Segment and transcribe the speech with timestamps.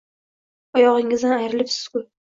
[0.79, 2.07] Oyog‘ingizdan ayrilibsiz-ku!